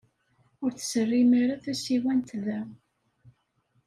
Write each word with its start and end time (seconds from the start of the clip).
Ur 0.63 0.71
tserrim 0.73 1.31
ara 1.41 1.55
tasiwant 1.63 2.29
da. 2.45 2.59